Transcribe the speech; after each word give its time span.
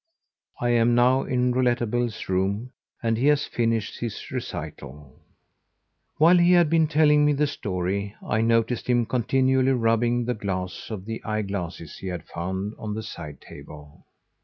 I 0.59 0.69
am 0.69 0.95
now 0.95 1.21
in 1.25 1.51
Rouletabille's 1.51 2.27
room 2.27 2.71
and 3.03 3.17
he 3.19 3.27
has 3.27 3.45
finished 3.45 3.99
his 3.99 4.31
recital. 4.31 5.13
While 6.17 6.39
he 6.39 6.53
had 6.53 6.71
been 6.71 6.87
telling 6.87 7.23
me 7.23 7.33
the 7.33 7.45
story 7.45 8.15
I 8.25 8.41
noticed 8.41 8.87
him 8.89 9.05
continually 9.05 9.73
rubbing 9.73 10.25
the 10.25 10.33
glass 10.33 10.89
of 10.89 11.05
the 11.05 11.23
eyeglasses 11.23 11.99
he 11.99 12.07
had 12.07 12.23
found 12.25 12.73
on 12.79 12.95
the 12.95 13.03
side 13.03 13.41
table. 13.41 14.03